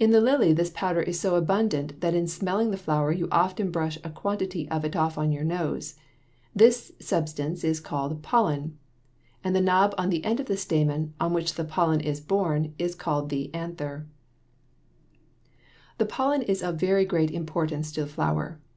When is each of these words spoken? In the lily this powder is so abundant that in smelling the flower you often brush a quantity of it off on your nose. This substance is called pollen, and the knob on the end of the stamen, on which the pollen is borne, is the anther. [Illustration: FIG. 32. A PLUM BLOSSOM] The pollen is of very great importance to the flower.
In 0.00 0.10
the 0.10 0.20
lily 0.20 0.52
this 0.52 0.70
powder 0.74 1.00
is 1.02 1.20
so 1.20 1.36
abundant 1.36 2.00
that 2.00 2.14
in 2.16 2.26
smelling 2.26 2.72
the 2.72 2.76
flower 2.76 3.12
you 3.12 3.28
often 3.30 3.70
brush 3.70 3.96
a 4.02 4.10
quantity 4.10 4.68
of 4.70 4.84
it 4.84 4.96
off 4.96 5.16
on 5.16 5.30
your 5.30 5.44
nose. 5.44 5.94
This 6.52 6.90
substance 6.98 7.62
is 7.62 7.78
called 7.78 8.22
pollen, 8.24 8.76
and 9.44 9.54
the 9.54 9.60
knob 9.60 9.94
on 9.96 10.10
the 10.10 10.24
end 10.24 10.40
of 10.40 10.46
the 10.46 10.56
stamen, 10.56 11.14
on 11.20 11.32
which 11.32 11.54
the 11.54 11.64
pollen 11.64 12.00
is 12.00 12.20
borne, 12.20 12.74
is 12.76 12.96
the 12.96 13.54
anther. 13.54 14.04
[Illustration: 14.04 14.08
FIG. 15.96 15.96
32. 15.96 15.96
A 15.96 15.96
PLUM 15.96 15.96
BLOSSOM] 15.96 15.96
The 15.98 16.06
pollen 16.06 16.42
is 16.42 16.62
of 16.64 16.80
very 16.80 17.04
great 17.04 17.30
importance 17.30 17.92
to 17.92 18.00
the 18.00 18.08
flower. 18.10 18.58